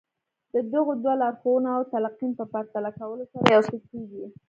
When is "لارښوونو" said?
1.21-1.67